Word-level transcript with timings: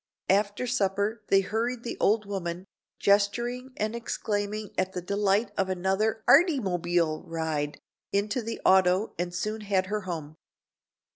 After 0.31 0.65
supper 0.65 1.21
they 1.27 1.41
hurried 1.41 1.83
the 1.83 1.95
old 1.99 2.25
woman, 2.25 2.65
gesturing 2.97 3.71
and 3.77 3.95
exclaiming 3.95 4.71
at 4.75 4.93
the 4.93 5.01
delight 5.03 5.51
of 5.55 5.69
another 5.69 6.23
"artymobile" 6.27 7.21
ride, 7.23 7.79
into 8.11 8.41
the 8.41 8.59
auto 8.65 9.13
and 9.19 9.31
soon 9.31 9.61
had 9.61 9.85
her 9.85 10.01
home. 10.01 10.37